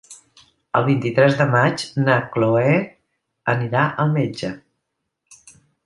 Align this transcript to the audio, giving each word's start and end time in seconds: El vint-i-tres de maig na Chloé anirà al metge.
El 0.79 0.85
vint-i-tres 0.87 1.37
de 1.41 1.47
maig 1.51 1.83
na 2.07 2.15
Chloé 2.37 2.73
anirà 3.55 3.85
al 4.05 4.15
metge. 4.19 4.53